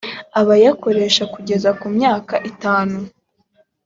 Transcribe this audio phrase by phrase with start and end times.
[0.39, 2.97] abayakoresha kugeza ku myaka itanu